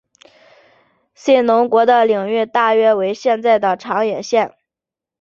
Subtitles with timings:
[1.13, 4.57] 信浓国的领域大约为现在的长野县。